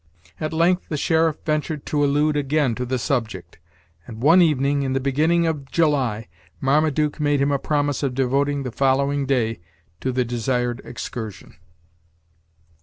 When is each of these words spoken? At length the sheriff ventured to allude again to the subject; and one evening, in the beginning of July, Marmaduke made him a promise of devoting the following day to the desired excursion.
At 0.39 0.51
length 0.51 0.89
the 0.89 0.97
sheriff 0.97 1.37
ventured 1.45 1.85
to 1.85 2.03
allude 2.03 2.35
again 2.35 2.73
to 2.73 2.87
the 2.87 2.97
subject; 2.97 3.59
and 4.07 4.19
one 4.23 4.41
evening, 4.41 4.81
in 4.81 4.93
the 4.93 4.99
beginning 4.99 5.45
of 5.45 5.65
July, 5.69 6.27
Marmaduke 6.59 7.19
made 7.19 7.39
him 7.39 7.51
a 7.51 7.59
promise 7.59 8.01
of 8.01 8.15
devoting 8.15 8.63
the 8.63 8.71
following 8.71 9.27
day 9.27 9.59
to 9.99 10.11
the 10.11 10.25
desired 10.25 10.81
excursion. 10.83 11.55